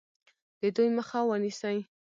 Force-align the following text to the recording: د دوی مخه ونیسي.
د 0.59 0.61
دوی 0.75 0.89
مخه 0.97 1.19
ونیسي. 1.29 1.77